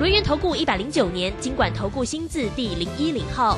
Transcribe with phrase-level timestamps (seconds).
[0.00, 3.56] 轮源投顾一百零九年经管投顾新字第零一零号。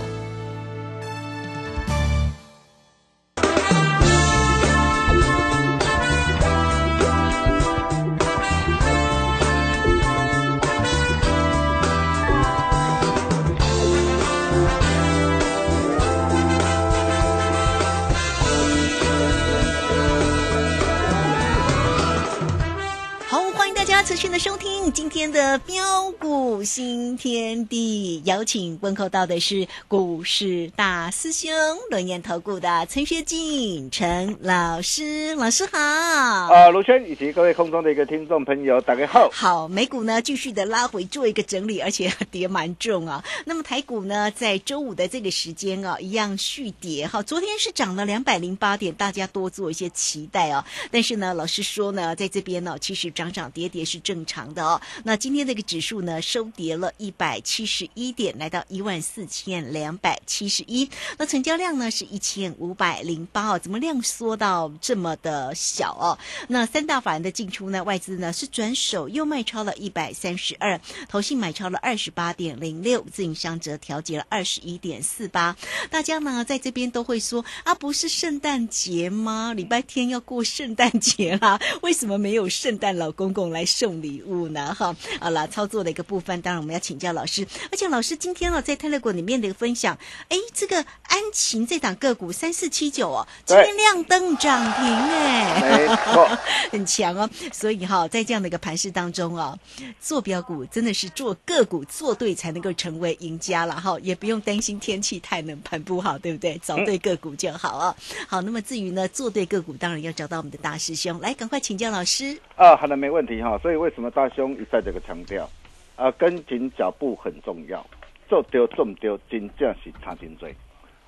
[24.07, 31.51] 持续的收听今天的标股新天地，有请问候到的是股市大师兄
[31.91, 35.77] 轮研投顾的陈学进陈老师，老师好。
[35.81, 39.29] 啊，卢轩以及各位空中的一个听众朋友，大家好。
[39.33, 43.25] 好，美股呢继续的拉回做一个整理，而且跌蛮重啊。
[43.45, 47.21] 那么台股呢，在周五的这个时间啊，一样续跌哈。
[47.25, 50.65] 昨天是涨了两百零八点，大家多做一些期待啊。
[50.93, 53.96] 但是呢，老师说呢，在这边呢，其实涨涨跌跌是。
[53.97, 54.81] 是正常的哦。
[55.05, 60.89] 那今天这个指数呢，收跌了一百七十一点，来到一万四千两百七十一。
[61.17, 63.59] 那成交量呢是一千五百零八哦。
[63.59, 66.19] 怎么量缩到这么的小哦？
[66.49, 67.83] 那三大法人的进出呢？
[67.85, 75.57] 外资呢是转手又卖超了一百三十二，投信买超了二十八点零六，自营商则调节了二十一点四八。
[75.89, 79.55] 大家呢在这边都会说啊，不是圣诞节吗？
[79.55, 83.86] 礼拜天要过圣诞节啦，为什么没有圣诞老公公来收？
[83.87, 84.75] 送礼物呢？
[84.75, 87.47] 哈，好了，操作的一个部分，当然我们要请教老师。
[87.71, 89.97] 而且老师今天哦，在泰勒股里面的一个分享，
[90.29, 95.87] 哎，这个安晴这档个股三四七九哦，今天亮灯涨停哎，
[96.73, 97.31] 很强哦。
[97.53, 99.57] 所以哈，在这样的一个盘势当中哦，
[100.01, 106.61] 做标股真的是做个股做对才能够成为赢家了哈，也不用担心天气太冷盘不好，对不对？
[106.61, 107.95] 找对个股就好啊。
[108.27, 112.37] 好，那么至于呢，做对个股，当然要找到我们的大师兄来，赶快请教老师。
[112.57, 113.57] 啊，好的，没问题哈。
[113.67, 113.77] 所以。
[113.77, 115.51] 为什么大兄一再这个强调？
[115.97, 117.85] 啊，跟紧脚步很重要，
[118.29, 120.49] 做丢做丢，真正是差真多。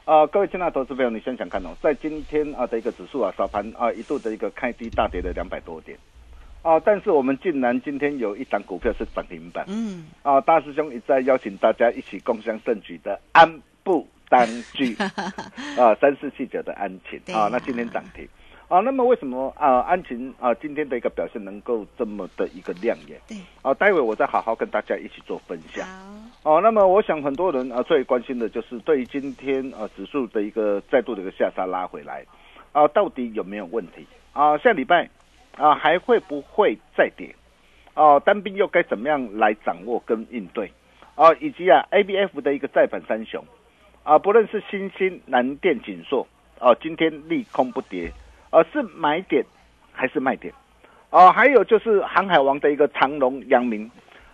[0.05, 5.97] 啊，各位亲爱的投资朋友，你想想看哦，在今天啊的一个指数啊，早盘啊一度的一个开低大跌了两百多点，
[6.63, 9.65] 啊，但是我们竟然今天有一档股票是涨停板。
[9.69, 10.09] 嗯。
[10.25, 13.49] 啊，大师兄一再邀请大家一起共享盛举的安
[13.85, 14.97] 步单居
[15.79, 18.27] 啊，三四七九的安晴啊，那今天涨停。
[18.69, 23.19] 啊，那么为什么啊安晴啊今天的一个表现能够这么的一个亮眼？
[23.27, 25.89] 对，啊，待会我再好好跟大家一起做分享。
[26.43, 32.23] 好，哦，那么我想很多人啊最关心的就是对于今天啊指数的一个再度的一个下杀拉回来，
[32.73, 34.07] 啊，到底有没有问题？
[34.35, 35.09] 啊，下礼拜
[35.57, 37.35] 啊还会不会再跌？
[37.95, 40.71] 哦，单兵又该怎么样来掌握跟应对？
[41.15, 43.43] 啊，以及啊 A B F 的一个再反三雄，
[44.03, 46.27] 啊，不论是新兴、南电、锦硕，
[46.61, 48.13] 哦，今天利空不跌。
[48.51, 49.45] 而是买点
[49.93, 50.53] 还是卖点？
[51.11, 53.91] 哦，还有就是航海王的一个长龙、阳明，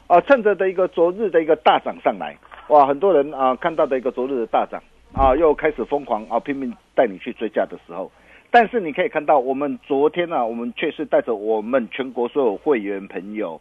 [0.08, 2.36] 哦，趁着的一个昨日的一个大涨上来，
[2.68, 4.82] 哇，很多人啊看到的一个昨日的大涨
[5.12, 8.10] 啊，又开始疯狂啊拼命带你去追价的时候，
[8.50, 13.60] 但是你可以看到，我们昨天呢，我们却是带着我们全国所有会员朋友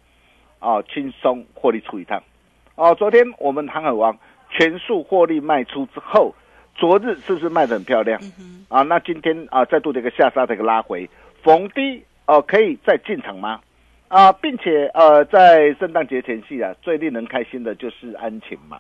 [0.58, 2.24] 啊轻松获利出一趟，
[2.76, 4.18] 哦，昨天我们航海王
[4.50, 6.34] 全数获利卖出之后。
[6.76, 8.20] 昨日是不是卖的很漂亮
[8.68, 8.82] 啊？
[8.82, 11.10] 那今天啊，再度的一个下杀的一个拉回，
[11.42, 13.62] 逢低哦，可以再进场吗？
[14.08, 18.80] 啊，并且呃，在圣诞节前夕啊，最令人开心的就是安晴嘛。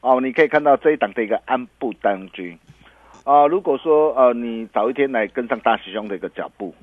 [0.00, 2.58] 哦，你可以看到这一档的一个安步当军
[3.24, 3.46] 啊。
[3.46, 6.74] 如果说呃，你早一天来跟上大师兄的一个脚步，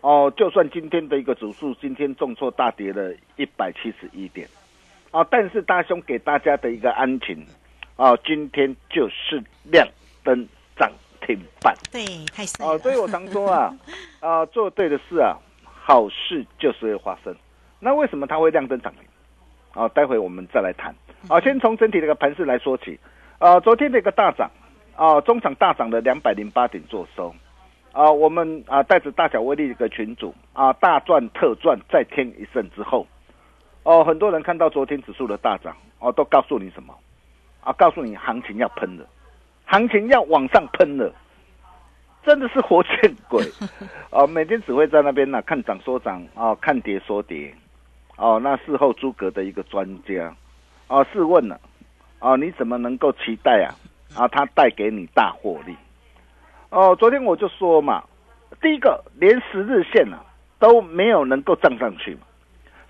[0.00, 4.48] 哦，就算今天的一个指数今天重挫大跌了一百七十一点
[5.10, 7.44] 啊，但是大兄给大家的一个安晴。
[7.96, 9.86] 啊，今天就是亮
[10.22, 10.46] 灯
[10.76, 10.90] 涨
[11.20, 13.74] 停板，对，太帅哦，所以我常说啊，
[14.20, 17.34] 啊，做对的事啊，好事就是会发生。
[17.80, 19.02] 那为什么它会亮灯涨停？
[19.72, 20.94] 啊，待会我们再来谈。
[21.28, 22.98] 啊，先从整体的一个盘势来说起。
[23.38, 24.50] 啊，昨天的一个大涨，
[24.94, 27.34] 啊，中场大涨的两百零八点做收。
[27.92, 33.06] 啊，我们啊带着大小威力的一个群主啊，大赚特赚再添一胜之后，
[33.84, 36.94] 哦，很多人看到昨天指数的大涨，哦，都告诉你什么？
[37.66, 37.72] 啊！
[37.72, 39.04] 告诉你，行情要喷了，
[39.64, 41.12] 行情要往上喷了，
[42.24, 43.44] 真的是活见鬼！
[44.10, 47.52] 哦，每天只会在那边呢看涨说涨，哦，看跌说跌，
[48.16, 50.32] 哦，那事后诸葛的一个专家，
[50.86, 51.60] 哦，试问了，
[52.20, 53.74] 啊，你怎么能够期待啊？
[54.16, 55.74] 啊，他带给你大获利？
[56.70, 58.04] 哦，昨天我就说嘛，
[58.62, 60.24] 第一个连十日线啊
[60.60, 62.20] 都没有能够涨上去嘛。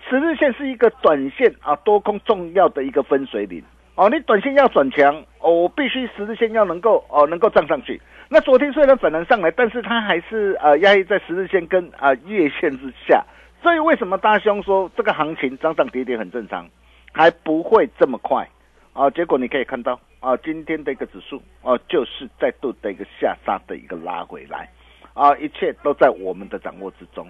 [0.07, 3.63] 十日线是一个短线啊多空重要的一个分水岭
[3.97, 7.99] 哦，你短线要转强哦，我必须十日线要能够哦能够涨上去。
[8.29, 13.25] 那昨天虽然反弹上来，但是它还是呃压抑在十日线跟啊月线之下。
[13.59, 16.69] 所以为什么大兄说这个行情涨涨跌跌很正常，
[17.11, 18.47] 还不会这么快
[18.93, 19.09] 啊？
[19.09, 24.69] 结果你可以看到啊，今天的一个指数啊，就是再度的一个下杀的一个拉回来
[25.15, 27.27] 啊，一切都在我们的掌握之中。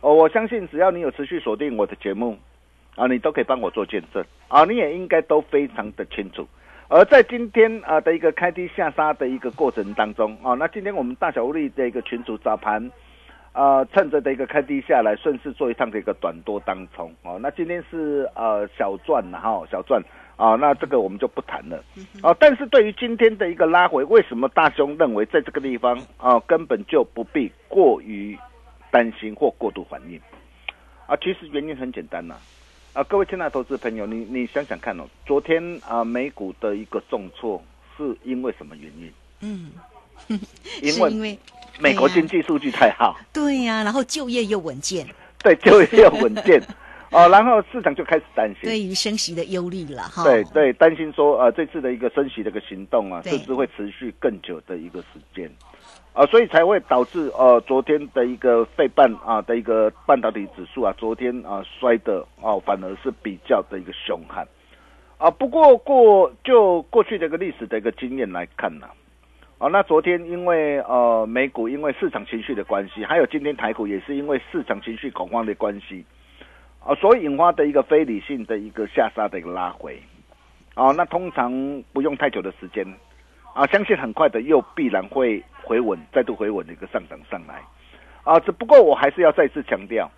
[0.00, 2.38] 哦，我相信只要你有持续锁定我的节目
[2.96, 6.46] 啊，你都可以帮我做见证啊，你也应该都非常的清楚。
[6.88, 12.90] 而在今天啊的一个开低下杀的一个过程当中啊，那今天我们大小力的一个群主早盘。
[13.52, 17.38] 啊，趁着的一个开低下来，顺势做一趟的一个短多当冲哦。
[17.40, 20.02] 那今天是呃小赚了哈，小赚
[20.34, 21.80] 啊，那这个我们就不谈了
[22.20, 22.34] 啊。
[22.40, 28.36] 但是对于今天的一个拉回，为什么大兄认为在这个地方啊，根本就不必过于
[28.90, 30.20] 担心或过度反应
[31.06, 31.14] 啊？
[31.22, 32.40] 其实原因很简单呐啊，
[33.02, 37.60] 各位亲爱的投资朋友，你你想想看哦，昨天啊美股的一个重挫
[37.96, 39.12] 是因为什么原因？
[39.40, 40.40] 嗯，
[40.80, 41.38] 因为。
[41.80, 45.04] 美国经济数据太好，对呀，然后就业又稳健，
[45.42, 46.62] 对，就业又稳健，
[47.10, 48.60] 哦，然后市场就开始担心。
[48.62, 55.50] 对于升息的忧虑了哈，对对，担心说呃这次的一个升息的一个行动啊，甚至会持续更久的一个时间，
[56.14, 64.46] 啊，所以才会导致呃昨天的一个费半啊的一个半导体指数啊，昨天啊摔的哦反而是比较的一个凶悍，
[65.18, 68.86] 啊，不过过就过去的一个历史的一个经验来看呢。
[69.58, 76.04] 哦，那昨天因为呃美股因为市场情绪的关系，还有今天台股也是因为市场情绪恐慌的关系，
[76.78, 80.00] 啊，所以引发的一个非理性的一个下杀的一个拉回，
[80.74, 81.52] 啊，那通常
[81.92, 82.86] 不用太久的时间，
[83.52, 87.62] 啊，相信很快的又必然会回稳，再度回稳的一个上涨上来，
[88.22, 90.10] 啊，只不过我还是要再次强调，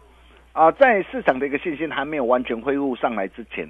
[0.52, 3.68] 啊，在市场的一个信心还没有完全恢复上来之前。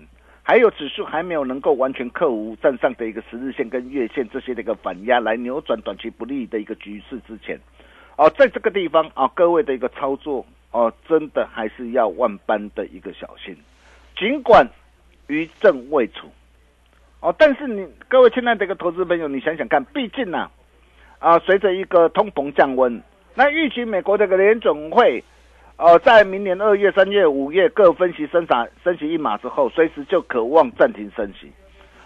[0.49, 7.59] 还有指数还没有能够完全克服站上的一个十日线跟月线这些的一个反压，来扭转短期不利的一个局势之前，
[8.17, 13.57] 哦，在这个地方啊，各位的一个操作哦，真的还是要万般的一个小心。
[14.17, 14.65] 尽管
[15.27, 16.29] 余震未除，
[17.19, 20.49] 哦，但是你各位亲爱的一个投资朋友，你想想看，毕竟呢，
[21.19, 23.03] 啊，随着一个通膨降温，
[23.35, 25.23] 那预期美国这个联总会。
[25.79, 31.53] 呃，在明年二月、三月、五月各分析升涨升息一码之后，随时就渴望暂停升息。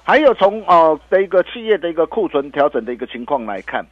[0.03, 3.87] 还有从呃的一个企业的一个库存调整的一个情况来看，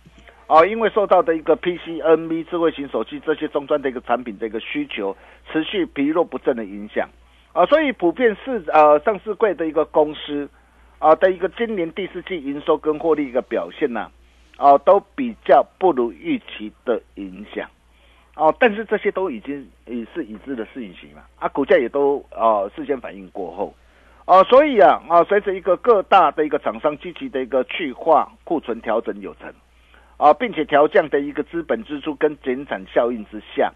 [0.48, 5.16] 啊，因为受到的一个 PC、NB 智慧型手机这些终端的一个产品的一个需求
[5.52, 7.08] 持续疲弱不振的影响，
[7.52, 10.48] 啊，所以普遍是呃上市柜的一个公司
[10.98, 14.10] 啊的一个今年第四季营收跟获利一个表现呢，
[14.58, 17.66] 哦都比较不如预期的影响。
[18.34, 23.74] 哦，但是这些都已经也是已知的事情了啊，股价也都啊事先反应过后，
[24.26, 29.52] 哦，所以啊啊，随着一个各大的一个厂商积极的一个去化库存调整有成，
[30.18, 33.72] 啊，并且调降的一个资本支出跟减产效应之下，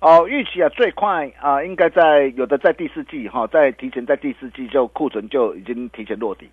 [0.00, 6.48] 哦，预期啊最快啊应该在有的在第四季哈，在提前在第四季就库存就已经提前落底，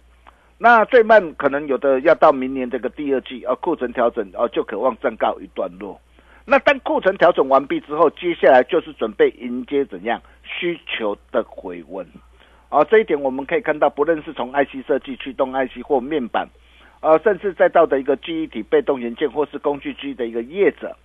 [0.63, 5.99] 那最慢可能有的要到明年这个第二季啊库存调整啊就渴望暂告一段落。
[6.45, 12.07] 那当库存调整完毕之后，接下来就是准备迎接怎样需求的回温，
[12.69, 16.47] 啊，这一点我们可以看到，不论是从 IC 设计、驱动 IC 或面板，
[17.02, 20.95] 呃，甚至再到的一个记忆体、被动元件或是工具机的一个业者，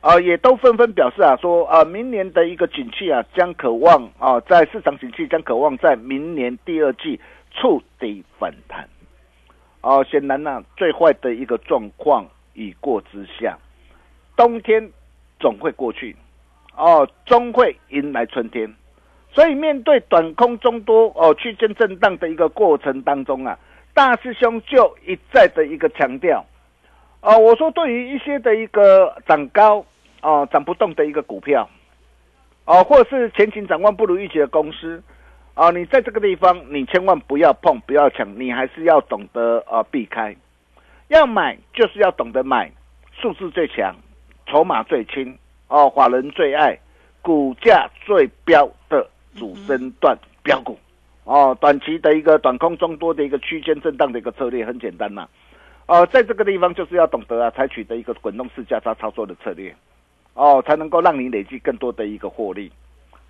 [0.00, 7.20] 啊，也都纷纷表示啊，说啊，明年的一个景气啊，将渴望啊，在市场景气将渴望在明年第二季
[7.52, 8.88] 触底反弹，
[9.86, 13.56] 哦，显然呢，最坏的一个状况已过之下。
[14.36, 14.90] 冬天
[15.38, 16.16] 总会过去，
[16.76, 18.74] 哦，终会迎来春天。
[19.32, 23.56] 所以面对短空中多哦区间震荡的一个过程当中啊，
[23.94, 26.44] 大师兄就一再的一个强调，
[27.20, 29.86] 哦，我说对于一些的一个涨高
[30.20, 31.68] 哦涨不动的一个股票，
[32.64, 35.00] 哦，或是前景展望不如预期的公司，
[35.56, 40.36] 啊，你在这个地方你千万不要碰，不要抢，你还是要懂得啊避开。
[41.08, 42.70] 要买就是要懂得买，
[43.18, 43.96] 数字最强。
[44.46, 45.36] 筹码最轻
[45.68, 46.78] 哦，法人最爱，
[47.22, 50.78] 股价最标的主升段标股
[51.24, 55.26] 哦，短期的一个短空中多的一个区间震荡的一个策略很简单呐，
[55.86, 59.74] 哦，在这个地方就是要懂得啊，采取的一个滚动式价差操作的策略
[60.34, 62.70] 哦，才能够让你累积更多的一个获利，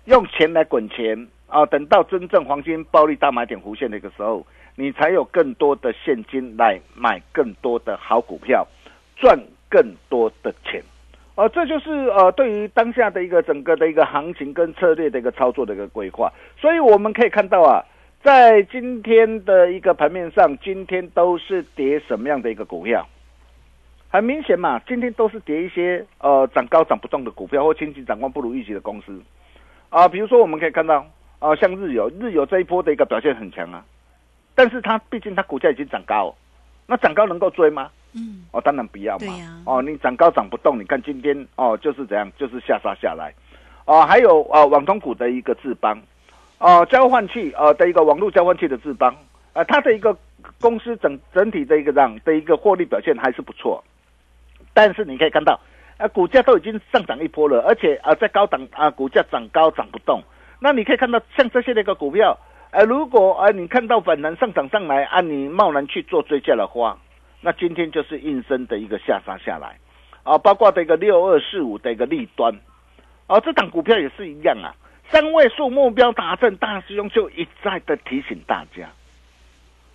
[0.05, 8.67] 用钱来滚钱啊，等到真正黄金暴利大买点弧线的一个时候，你才有更多的现金来买更多的好股票，
[9.15, 9.39] 赚
[9.69, 10.83] 更多的钱。
[11.35, 16.31] 呃，这就是呃，对于当下的一个整个的一个行情跟策略的一个操作的一个规划。
[16.59, 17.85] 所以我们可以看到啊，
[18.23, 23.07] 在今天的一个盘面上，今天都是跌什么样的一个股票？
[24.09, 29.21] 很明显嘛，今天都是跌一些呃涨高涨不动的股票，或前景展望不如预期的公司
[29.89, 30.07] 啊。
[30.07, 31.05] 比如说我们可以看到
[31.39, 33.85] 啊，像日游，日游这一波的一个表现很强啊，
[34.55, 36.33] 但是它毕竟它股价已经涨高，
[36.87, 37.91] 那涨高能够追吗？
[38.13, 39.63] 嗯，哦，当然不要嘛。
[39.65, 43.31] 哦，你涨高涨不动，你看今天哦，就是怎样，就是下杀下来。
[43.85, 46.01] 哦，还有啊，网通股的一个智邦，
[46.57, 49.15] 哦，交换器呃的一个网络交换器的智邦，
[49.53, 50.17] 呃，它的一个
[50.59, 53.83] 公司整整体的一个样的一个获利表现还是不错。
[54.73, 55.59] 但是你可以看到，
[55.97, 60.19] 啊，股价都已经上涨一波了，而且啊，在高档啊，股价涨高涨不动。
[60.59, 62.37] 那你可以看到，像这些的一个股票，
[62.71, 66.97] 呃，如果啊，你看到反弹上涨上来，啊，你贸然去做追加的话。
[67.39, 69.77] 那今天就是应声的一个下杀下来，
[70.23, 72.51] 啊，包括的一个六二四五的一个利端，
[73.27, 74.73] 啊，这档股票也是一样啊，
[75.11, 78.89] 三位数目标达成，大师兄就一再的提醒大家，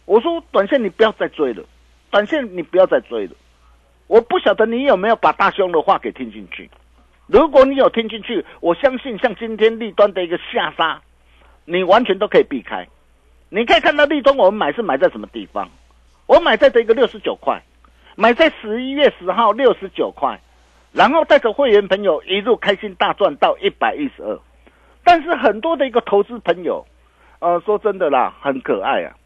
[0.05, 1.65] 我说短线你不要再追了，
[2.13, 3.33] 短线你不要再追了，
[4.07, 6.71] 我不晓得你有没有把大兄的话给听进去，
[7.33, 11.01] 如果你有听进去，我相信像今天利端的一个下杀，
[11.65, 12.87] 你完全都可以避开，
[13.49, 15.71] 你可以看到利端我们买是买在什么地方。
[16.27, 17.63] 我买在这一个六十九块，
[18.17, 20.39] 买在十一月十号六十九块，
[20.93, 24.39] 然后带着会员朋友一路开心大赚到一百一十二。
[25.03, 26.87] 但是很多的一个投资朋友，
[27.39, 29.17] 呃，说真的啦，很可爱啊，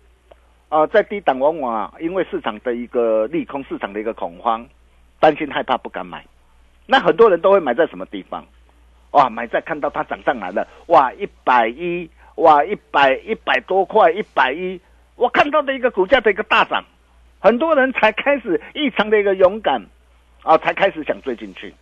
[0.68, 4.64] 啊，在低档往往啊，因为市场的一个利空，市场的一个恐慌，
[5.18, 6.24] 担心害怕不敢买。
[6.86, 8.46] 那很多人都会买在什么地方？
[9.10, 14.80] 哇，买在看到它涨上来了，哇，一百一，哇，一百一百多块，一百一。
[15.14, 16.84] 我看到的一个股价的一个大涨，
[17.40, 19.82] 很多人才开始异常的一个勇敢，
[20.42, 21.74] 啊，才开始想追进去。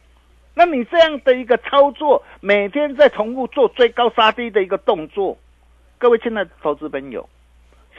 [0.54, 5.36] 那你这样的一个操作，每天在重复做追高杀低的一个动作，
[5.98, 7.28] 各位亲爱的投资朋友，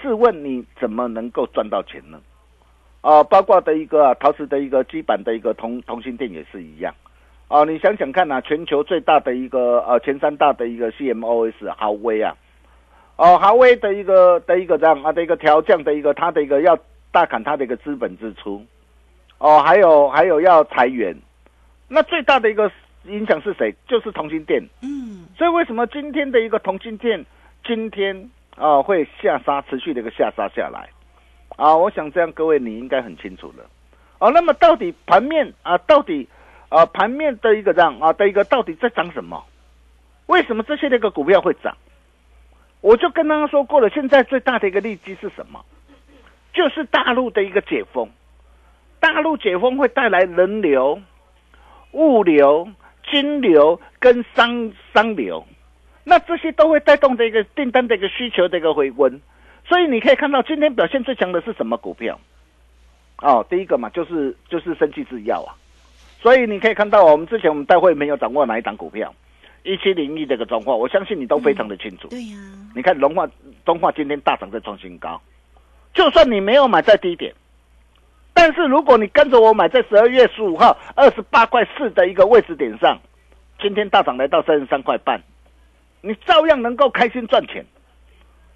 [0.02, 2.22] 试问你怎么能够赚到钱呢？
[3.06, 6.92] 啊，包括的一个陶瓷的一个基板的一个同同心店也是一样。
[7.48, 12.36] 啊，你想想看呐，全球最大的一个呃前三大的一个 CMOS 豪威啊。
[13.18, 16.76] 哦，豪威的一个的一个这样啊的一个调降的一个，它的一个要
[17.12, 18.66] 大砍它的一个资本支出，
[19.38, 21.16] 哦，还有还有要裁员，
[21.88, 22.72] 那最大的一个
[23.04, 23.72] 影响是谁？
[23.88, 24.68] 就是同心店。
[24.82, 27.24] 嗯，所以为什么今天的一个同心店
[27.64, 30.90] 今天啊会下杀，持续的一个下杀下来？
[31.56, 33.66] 啊，我想这样各位你应该很清楚了。
[34.20, 36.28] 哦，那么到底盘面啊，到底
[36.70, 39.44] 啊盘面的一个这样啊的一个到底在涨什么？
[40.28, 41.76] 为什么这些那个股票会涨？
[42.82, 45.64] 我就跟大家说过了，现在最大的一个利基是什么？
[46.54, 48.10] 就是大陆的一个解封，
[49.00, 51.02] 大陆解封会带来人流、
[51.92, 52.70] 物流、
[53.12, 55.46] 金流跟商商流，
[56.04, 59.22] 那这些都会带动的一个订单的一个需求的一个回温。
[59.68, 62.20] 所以你可以看到今天表现最强的是什么股票？
[63.22, 65.56] 哦，第一个嘛，就是就是生气制药啊。
[66.22, 69.14] 所以你可以看到，我们之前我们大会没有掌握哪一档股票。
[69.64, 72.08] 一七零一这个中化，我相信你都非常的清楚。
[72.10, 72.38] 对呀，
[72.76, 73.28] 你看龙化、
[73.66, 75.20] 中化今天大涨在创新高，
[75.92, 77.34] 就算你没有买在低点，
[78.32, 83.00] 但是如果你跟着我买在十二月十五号二十八块四的一个位置点上，
[83.60, 85.20] 今天大涨来到三十三块半，
[86.02, 87.66] 你照样能够开心赚钱。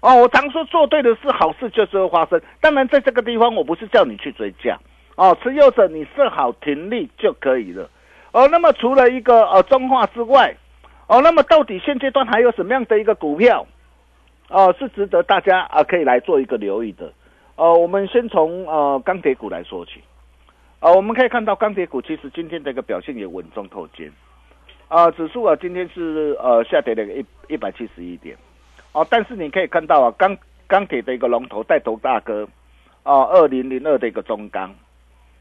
[0.00, 2.40] 哦，我常说做对的事，好事就是会发生。
[2.60, 4.78] 当然，在这个地方，我不是叫你去追价
[5.16, 7.88] 哦，持有者你设好停利就可以了。
[8.32, 10.56] 哦，那么除了一个呃中化之外，
[11.06, 13.66] 哦，那么到底现阶段还有什么样的一个股票，
[14.48, 17.12] 哦，是值得大家啊可以来做一个留意的？
[17.56, 20.00] 呃，我们先从呃钢铁股来说起，
[20.78, 24.10] 啊，我们可以看到钢铁股其实今天的一个表现也稳中透坚，
[24.88, 28.34] 啊，指数啊今天是呃下跌了一一百七十一点，
[28.92, 32.48] 哦，但是你可以看到啊钢钢铁的一个龙头带头大哥，
[33.04, 34.74] 啊，二零零二的一个中钢，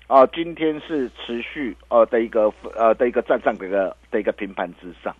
[0.07, 5.15] 啊，今天是持续呃的一个呃的一个站上的一个的一个平盘之上。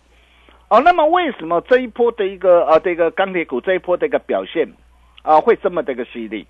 [0.68, 4.68] 哦，那么为什么这一波的一个呃这个钢铁股这一波的一个表现
[5.22, 6.46] 啊会这么的一个犀利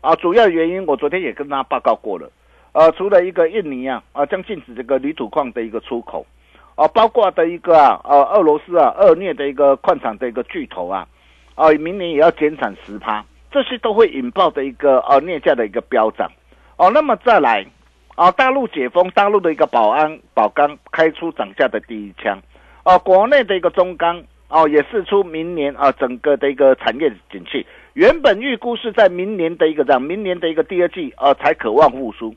[0.00, 0.16] 啊？
[0.16, 2.28] 主要原因我昨天也跟大家报告过了，
[2.72, 6.26] 呃，除了一个印尼啊啊将禁止这个铝土矿的一个出口
[6.74, 11.06] 啊，包括的一个啊呃俄罗斯啊恶劣的一个矿产的一个巨头啊
[11.54, 16.30] 啊明年也要减产十趴，这些都会引爆的一个呃镍价的一个飙涨
[16.76, 16.90] 哦。
[16.90, 17.66] 那么再来
[18.14, 22.38] 啊，大陆解封，大陆的一个保安宝钢开出涨价的第一枪。
[22.84, 27.64] 哦，国内的一个中钢哦，也是出明年啊整个的一个产业景气，
[27.94, 32.34] 原本预估是在明年的一个这样，明年的一个第二季呃才渴望复苏，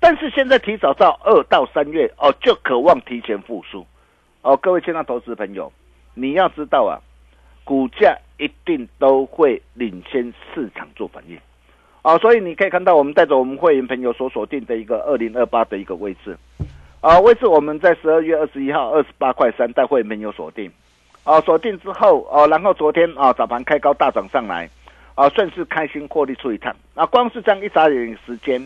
[0.00, 3.84] 但是现在提早到二到三月哦，就渴望提前复苏
[4.42, 4.56] 哦。
[4.56, 5.72] 各位亲爱的投资朋友，
[6.14, 7.02] 你要知道啊，
[7.64, 11.36] 股价一定都会领先市场做反应
[12.02, 16.38] 哦，所以你可以看到我们带着我们会员朋友所锁定的一个二零二八的一个位置
[17.00, 20.70] 啊，位置我们在十二月二十一号二十八块三带会员朋友锁定
[21.24, 24.70] 啊，锁定之后哦，然后昨天啊早盘开高大涨上来。
[25.14, 26.72] 啊，顺势开心获利出一趟。
[26.94, 28.64] 那光是这样一眨眼时间，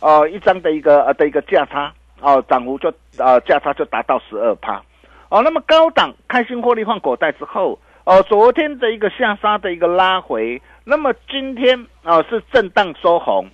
[0.00, 4.82] 呃，一张的一个呃的一个价差，哦，涨幅就呃价差就达到十二趴。
[5.28, 13.46] 哦，那么高档开心获利换口袋之后，哦，昨天的一个下杀的一个拉回，那么今天啊是震荡收红。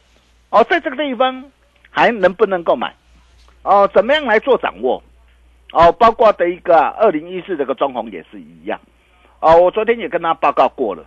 [0.50, 1.44] 哦，在这个地方
[1.90, 2.94] 还能不能够买？
[3.62, 5.02] 哦，怎么样来做掌握？
[5.72, 8.78] 哦，包括的一个二零一四这个中红也是一样。
[9.40, 11.04] 哦，我昨天也跟他报告过了。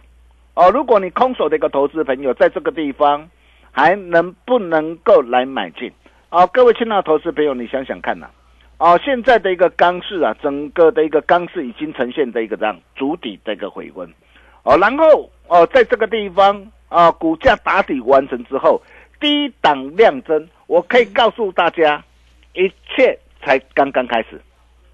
[0.55, 3.29] 哦，如果你空手的一个投资朋友，在这个地方
[3.77, 5.91] 还能不能够来买进？
[6.31, 8.27] 哦，各位亲爱的投资朋友，你想想看呐，
[8.79, 14.11] 哦，现在的一个钢市啊，整个的一个钢市已经呈现的一个这样主底的一个回温，
[14.63, 18.81] 哦，然后哦，在这个地方啊，股价打底完成之后，
[19.19, 22.03] 低档量增，我可以告诉大家，
[22.53, 24.41] 一切才刚刚开始，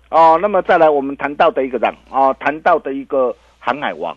[0.09, 4.13] 哦，那么再来我们谈到的一个这样啊，谈到的一个航海王。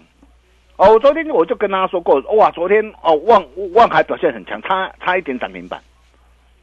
[0.76, 5.80] 哦，我昨天我就跟大家说过，哇，昨天哦，望望海表现很强，差差一点涨停板，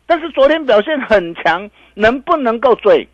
[0.06, 3.08] 但是昨天表现很强，能不能够追？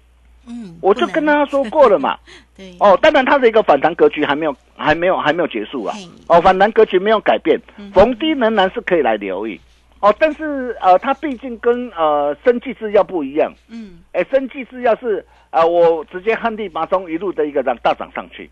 [0.47, 2.17] 嗯，我就跟大家说过了嘛。
[2.57, 2.75] 对。
[2.79, 5.95] 哦，当然它的一个反弹格局还没有，还没有，还没有结束啊。
[6.27, 7.59] 哦，反弹格局没有改变，
[7.93, 9.59] 逢低仍然是可以来留意。
[10.01, 13.53] 哦，但是呃，它毕竟跟呃生技制药不一样。
[13.69, 13.99] 嗯。
[14.13, 18.49] 哎，生技制药是啊，我直接旱地拔葱，一路的一个涨大涨上去。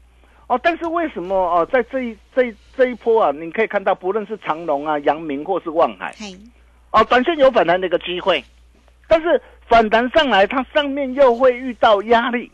[0.48, 6.14] 哦，但是为什么哦，在这一这一这一波啊，你可以看到，不论是长隆啊、阳明或是望海，
[6.92, 8.42] 哦，短线有反弹的一个机会，
[9.10, 12.50] 但是反弹上来，它上面又会遇到压力，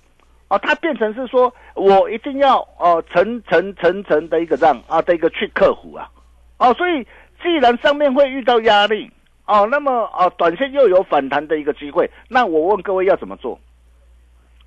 [0.47, 6.09] 哦，它变成是说我一定要哦层层层层的一个这样啊的一个去克服啊，
[6.57, 7.03] 哦，所以
[7.43, 9.11] 既然上面会遇到压力，
[9.45, 13.59] 哦，那么哦短线又有反弹的一个机会，那我问各位要怎么做？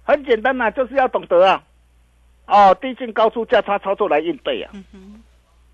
[0.05, 1.61] 很简单呐，就是要懂得啊。
[2.47, 4.73] 哦，低进高出价差操作来应对啊，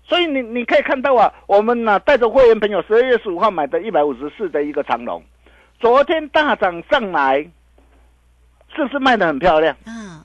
[0.03, 5.23] 所以你你可以看到啊，我们呢带着会员朋友十二月十五号买的一百五十四的一个长龙，
[5.79, 7.37] 昨天大涨上来，
[8.75, 9.75] 是不是卖的很漂亮？
[9.85, 10.21] 嗯，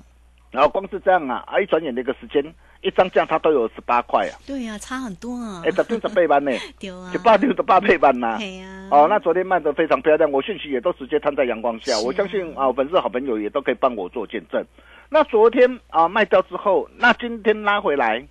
[0.51, 2.43] 然后光是这样啊，啊一转眼的一个时间，
[2.81, 4.38] 一张价它都有十八块啊。
[4.47, 5.62] 对呀，差很多啊。
[5.64, 6.53] 哎，十点十倍班呢？
[6.79, 8.37] 丢啊，十八六十八倍班呐。
[8.38, 8.88] 对呀。
[8.91, 14.64] 哦，那昨天卖的非常漂亮，我讯息也都直接摊在阳光下，我相信啊，粉丝好朋友也都可以帮我做见证。
[15.11, 18.27] 那昨天啊卖掉之后，那今天拉回来，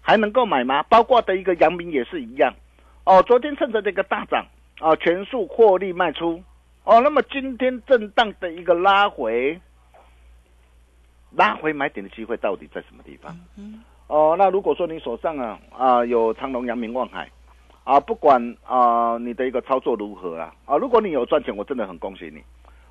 [0.00, 0.82] 还能够买吗？
[0.84, 2.54] 包括的一个阳明也是一样，
[3.04, 4.46] 哦，昨天趁着这个大涨
[4.78, 6.42] 啊，全数获利卖出，
[6.84, 9.60] 哦，那么今天震荡的一个拉回，
[11.36, 13.34] 拉回买点的机会到底在什么地方？
[14.06, 17.30] 哦，那如果说你手上啊啊有长隆、阳明、望海，
[17.84, 22.42] 啊，不管啊你的一个操作如何啊啊，如果你有赚钱，我真的很恭喜你。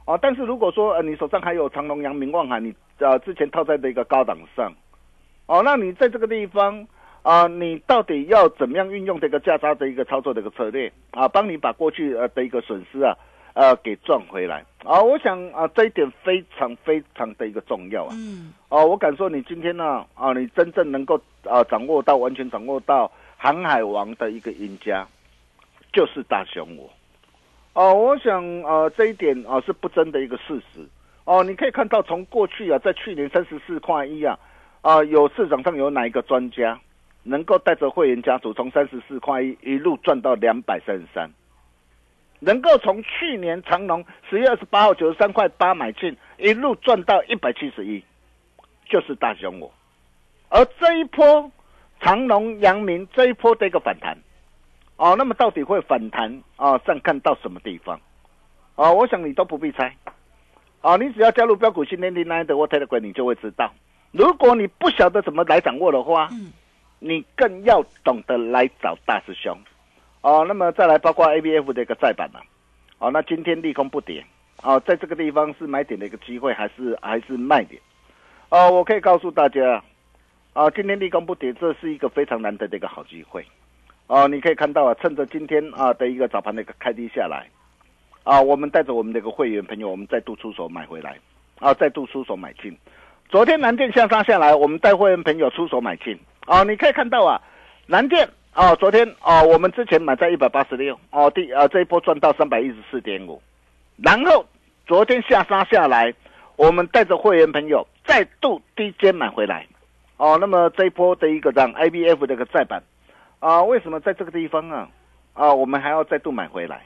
[0.06, 4.72] 啊，但是如果说呃你手上还有长隆、阳明、望海，你呃之前套在的一个高档上，
[5.46, 6.88] 哦，那你在这个地方
[7.22, 13.14] 啊，你到底要怎么样运用这个价差的一个操作的一个策略啊，帮你把过去呃的一个损失啊
[13.54, 15.02] 呃给赚回来啊？
[15.02, 18.10] 我想啊这一点非常非常的一个重要啊。
[18.14, 18.54] 嗯。
[18.70, 25.08] 哦，我敢说你今天呢啊，你真正能够啊掌握到完全掌握到航海王的一个赢家，
[25.92, 26.90] 就是大熊我。
[27.74, 30.86] 哦，我想呃这一点啊是不争的一个事实。
[31.26, 34.38] 哦，你可以看到从过去啊，在去年三十四块一啊，
[34.82, 36.80] 啊有市场上有哪一个专家
[37.24, 41.30] 能够带着会员家族从三十四块一一路赚到两百三十三，
[42.40, 48.04] 能够从去年长隆十月二十八号九十三块八买进，一路赚到一百七十一，
[48.90, 49.72] 就是大熊我。
[50.50, 51.52] 而这一波
[52.00, 54.18] 长隆、阳明这一波的一个反弹。
[54.96, 56.78] 哦，那么到底会反弹啊？
[56.80, 58.00] 上看到什么地方？
[58.76, 59.96] 哦，我想你都不必猜。
[60.82, 63.74] 哦，你只要加入标股新天地那的沃特的鬼，你就会知道。
[64.12, 66.52] 如果你不晓得怎么来掌握的话，嗯，
[67.00, 69.58] 你更要懂得来找大师兄。
[70.22, 72.42] 哦，那么再来包括 A B F 的一个再版了。
[72.98, 74.24] 哦，那今天利空不跌。
[74.62, 77.82] 哦，在这个地方是买点的一个机会，还是还是卖点？
[78.50, 79.82] 哦，我可以告诉大家，
[80.52, 83.46] 啊，今天利空不跌，这是一个非常难得的一个好机会。
[84.08, 87.48] 哦，你可以看到啊，趁着今天啊的一个早盘的一个开低下来，
[88.24, 91.18] 啊，我们带着我们的一个会员朋友，我们再度出手买回来，
[91.60, 92.78] 啊，再度出手买进。
[93.30, 96.20] 昨天南电向上下来，我们带会员朋友出手买进。
[96.48, 97.40] 啊，你可以看到啊，
[97.86, 103.42] 南电哦，昨天哦，我们之前买在一百八十六哦，第啊这一波赚到三百一十四点五，
[104.04, 104.46] 然后
[104.86, 106.14] 昨天下杀下来，
[106.58, 109.66] 我们带着会员朋友再度低阶买回来，
[110.18, 112.84] 哦，那么这一波的一个让 I B F 的一个再版
[113.40, 114.90] 啊，为什么在这个地方啊
[115.34, 116.82] 啊，我们还要再度买回来？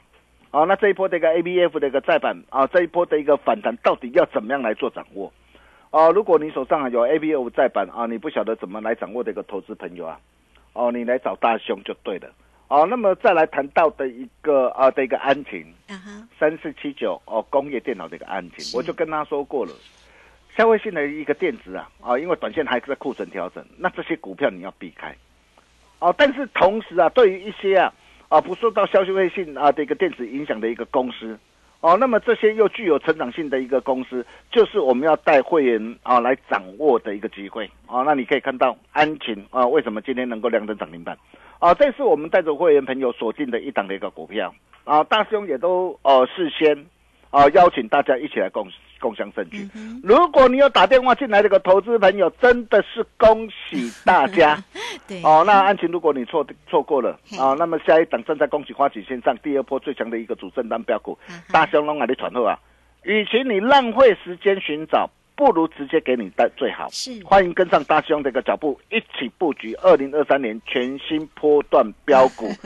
[0.52, 5.32] 啊，那这一波的一个 A B F 的一个再版啊，这一波的一个反弹到底要怎么样来做掌握？
[5.90, 10.20] 啊，如果你手上有 A B F 再版啊，你不晓得怎么来掌握的一个投资朋友啊，
[10.74, 12.28] 哦，你来找大兄就对了。
[12.68, 15.64] 哦，那么再来谈到的一个啊的一个安晴，
[16.38, 19.72] 三四七九哦，工业电脑的一个安晴，我就跟他说过了，
[20.56, 25.16] 消费性的一个电子啊啊，因为短线还在库存调整，那这些股票你要避开。
[25.98, 27.92] 哦，但是同时啊，对于一些啊。
[28.30, 31.38] 啊，不受到消息微信啊的一个电子影响的一个公司，
[31.84, 38.00] 哦，那么这些又具有成长性的一个公司，就是我们要带会员啊来掌握的一个机会啊。
[38.06, 41.14] 那你可以看到安晴啊，为什么今天能够亮灯涨停板？
[41.58, 45.04] 啊，这是我们带着会员朋友锁定的一档的一个股票啊。
[45.04, 46.86] 大兄也都呃事先
[47.28, 48.66] 啊邀请大家一起来共
[49.04, 49.68] 共享证据。
[50.02, 54.56] 如果你有打电话进来这个投资朋友，真的是恭喜大家。
[55.06, 61.18] 对哦，那安晴，如果你错错过了啊，那么下一档正在恭喜花旗线上第二波最强的一个主震单标股，
[61.52, 62.58] 大熊龙啊的传后啊，
[63.02, 66.88] 与其你浪费时间寻找，不如直接给你带最好。
[66.90, 72.48] 是欢迎跟上大兄的一个脚步，一起布局二零二三年全新波段标股。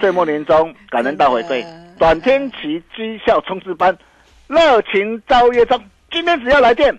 [0.00, 1.62] 岁末年终，感恩大回馈，
[1.98, 3.94] 短天期绩效冲刺班，
[4.50, 5.80] 热情招约中。
[6.10, 6.92] 今天只要来电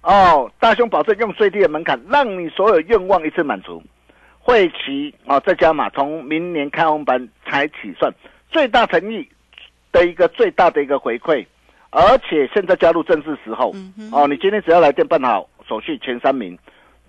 [0.00, 3.82] 哦，大兄保证用最低的门槛，让你所有愿望一次满足。
[4.40, 8.10] 会期哦，再加码，从明年开红盘才起算，
[8.50, 9.28] 最大诚意
[9.92, 11.44] 的一个最大的一个回馈，
[11.90, 13.74] 而且现在加入正式时候
[14.10, 16.58] 哦，你今天只要来电办好手续前三名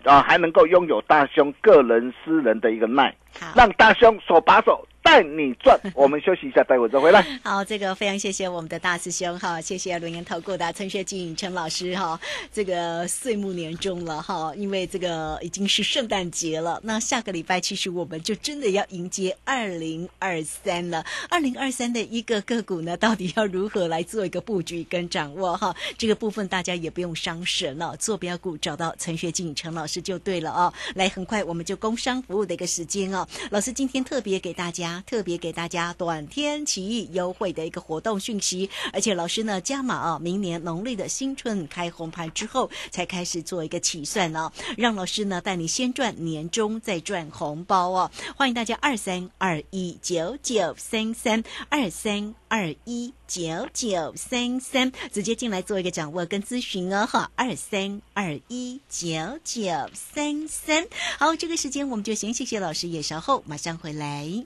[0.03, 3.15] 啊，还能够拥有大兄个人私人的一个耐，
[3.55, 4.85] 让大兄手把手。
[5.01, 7.25] 带你赚，我们休息一下，待会再回来。
[7.41, 12.19] 好，这个非常谢谢我们的大师兄哈，谢谢轮研投顾的陈学进陈老师哈。
[12.51, 21.05] 这个岁末年终了哈，因为这个已经是圣诞节了，那下个礼拜其实我们就真的要迎接二零二三了。
[21.29, 25.73] 二零二三的一个个股呢，到底要如何来做一个布局跟掌握哈？
[25.97, 30.73] 这个部分大家也不用伤神了，坐标股找到陈学进陈老师就对了哦。
[30.95, 34.96] 来，很快我们就工商服务的一个时间哦，老师今天特别给大家。
[35.05, 60.87] 特别给大家短天期优惠的一个活动讯息，而且老师呢加码啊，明年农历的新春开红盘之后才开始做一个起算哦，让老师呢带你先赚年终再赚红包哦，欢迎大家二三二一九九三三二三二一九九三三直接进来做一个掌握跟咨询哦哈，二三二一九九三三，
[61.19, 64.45] 好，这个时间我们就先谢谢老师，也稍后马上回来。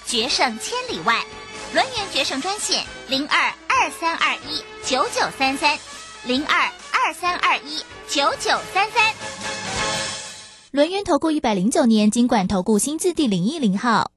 [0.11, 1.23] 决胜千里外，
[1.73, 5.79] 轮圆决胜专线零二二三二一九九三三
[6.25, 7.77] 零二二三二一
[8.09, 9.13] 九九三三。
[10.71, 14.11] 轮圆投顾一百零九年金管投顾新字第零一零号。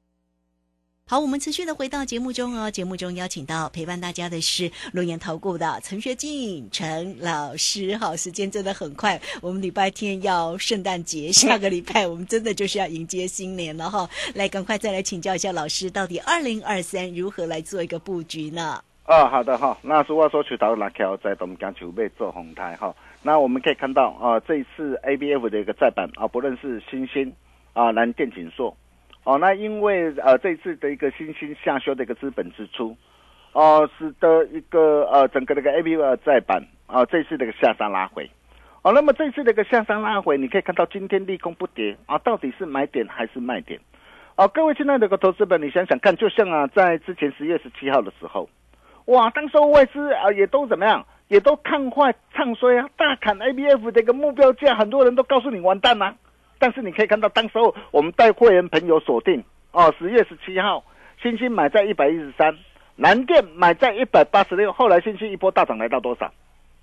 [1.06, 2.70] 好，我们持续的回到节目中哦。
[2.70, 7.94] 节目中邀请到陪伴大家的是龙岩投顾的陈学进陈老师。
[7.98, 14.08] 好，时间真的很快，我们礼拜天要圣诞节，下个礼拜我们真的就是要迎接新年了哈。
[14.34, 18.82] 来，赶快再来请教一下老师，到底二零二三如何来做一个布局呢？
[19.02, 19.76] 啊，好的哈。
[19.82, 27.30] 那如果说去到那条在东江筹备做红台哈，那我们可以看到啊，这一次 A B F 的一个再版啊，不论是新兴
[27.74, 28.74] 啊，蓝电锦硕。
[29.24, 32.94] 哦，那因为呃这次的一个新兴下修的一个资本支出，
[33.52, 38.30] 哦，使得一个呃整个那个 A P V 再版啊这次的一个下山拉回，
[38.82, 43.80] 哦，那么这次的一个下山拉回，你可以看到今天利空不跌啊，到底是买点还是卖点？
[44.36, 48.48] 哦，各位亲爱的个投资者，你想想看，就像啊在之前十月十七号的时候，
[49.06, 56.14] 哇，当时外资啊也都怎么样，也都看坏唱衰啊，大砍 A B F 的一个目标价，很多人都告诉你完蛋啦、
[56.64, 60.82] 但是你可以看到，当时候我们带会员朋友锁定哦，十月十七号，
[61.22, 62.56] 星星买在一百一十三，
[62.96, 66.32] 蓝电买在一百八十六，后来星星一波大涨来到多少？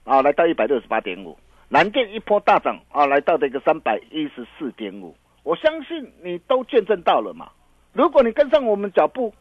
[0.03, 1.35] 啊，来到一百六十八点五，
[1.69, 5.15] 蓝电一波大涨啊，来到这个三百一十四点五。
[5.41, 7.49] 我相信你都见证到了嘛。
[7.93, 9.33] 如果你跟上我们脚步，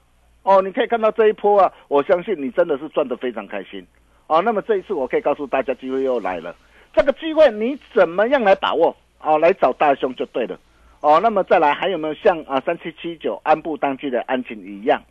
[0.42, 3.86] 哦，你可以看到这一波啊，我相信你真的是赚得非常开心。
[4.26, 6.56] 哦，那么这一次我可以告诉大家，机会又来了。
[6.94, 8.96] 这个机会你怎么样来把握？
[9.22, 10.58] 哦，来找大兄就对了。
[11.00, 15.02] 哦，那么再来还有没有像啊三七七九安步当居的安情一样，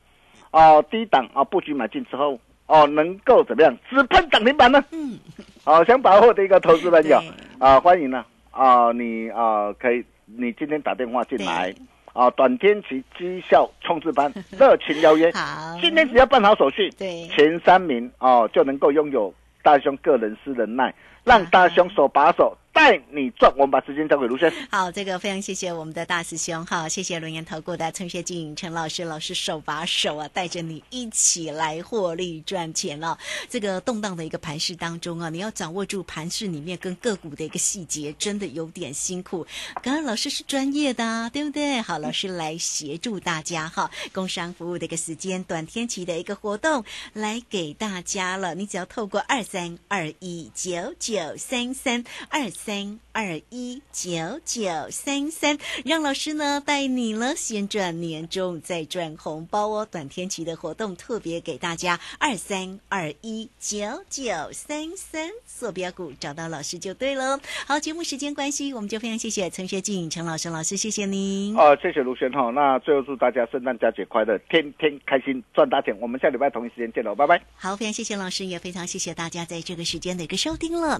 [0.52, 3.76] 哦低档啊布局买进之后，哦能够怎么样？
[3.90, 4.84] 只喷涨停板呢？
[4.92, 5.18] 嗯，
[5.64, 7.20] 好、想把握的一个投资朋友
[7.60, 11.74] 啊，欢迎呢啊，你啊可以，你今天打电话进来
[12.14, 17.28] 啊，短天期绩效冲刺班 热情邀约，好，今天只要办好手续，对。
[17.30, 20.94] 前三名哦就能够拥有大兄个人私人耐，
[21.30, 23.54] 让大兄手把手带你赚。
[23.56, 24.68] 我们把时间交给卢先生。
[24.72, 33.16] 好，这个非常谢谢我们的大师兄哈，谢谢轮研投顾的陈学静陈老师，老师手把手啊，带着你一起来获利赚钱了、
[33.48, 39.46] 这个动荡的一个盘势当中啊，你要掌握住盘势里面跟个股的一个细节，真的有点辛苦。
[39.84, 41.80] 刚刚老师是专业的、啊，对不对？
[41.82, 48.56] 好，老师来协助大家哈，工商服务的一个时间，短天期的一个活动来给大家了。
[48.56, 59.88] 你只要透过二三二一九九三三二三二一九九三三，让老师呢带你了，先赚年终再赚红包哦。
[59.90, 67.40] 短天期的活动特别给大家二三二一九九三三，坐标股找到老师就对了。
[67.68, 71.56] 好，节目时间关系，我们就非常谢谢陈学静陈老师老师，谢谢您。
[71.58, 72.50] 哦，谢谢卢轩哈。
[72.52, 75.98] 那最后祝大家圣诞佳节快乐，天天开心，赚大钱。
[76.00, 77.42] 我们下礼拜同一时间见喽，拜拜。
[77.56, 81.00] 好，非常谢谢老师，也非常谢谢大家在这个时间的一个收听了。